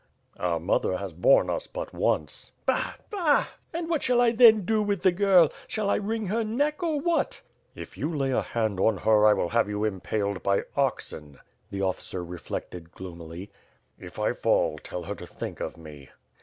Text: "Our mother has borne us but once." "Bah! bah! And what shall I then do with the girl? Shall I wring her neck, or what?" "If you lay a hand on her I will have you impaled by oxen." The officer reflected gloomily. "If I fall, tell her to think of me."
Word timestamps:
"Our 0.39 0.59
mother 0.59 0.97
has 0.97 1.13
borne 1.13 1.47
us 1.51 1.67
but 1.67 1.93
once." 1.93 2.51
"Bah! 2.65 2.95
bah! 3.11 3.45
And 3.71 3.87
what 3.87 4.01
shall 4.01 4.19
I 4.19 4.31
then 4.31 4.65
do 4.65 4.81
with 4.81 5.03
the 5.03 5.11
girl? 5.11 5.51
Shall 5.67 5.91
I 5.91 5.97
wring 5.97 6.25
her 6.25 6.43
neck, 6.43 6.81
or 6.81 6.99
what?" 6.99 7.43
"If 7.75 7.99
you 7.99 8.11
lay 8.11 8.31
a 8.31 8.41
hand 8.41 8.79
on 8.79 8.97
her 8.97 9.27
I 9.27 9.33
will 9.33 9.49
have 9.49 9.69
you 9.69 9.83
impaled 9.83 10.41
by 10.41 10.63
oxen." 10.75 11.37
The 11.69 11.83
officer 11.83 12.23
reflected 12.25 12.89
gloomily. 12.91 13.51
"If 13.99 14.17
I 14.17 14.33
fall, 14.33 14.79
tell 14.79 15.03
her 15.03 15.13
to 15.13 15.27
think 15.27 15.59
of 15.59 15.77
me." 15.77 16.09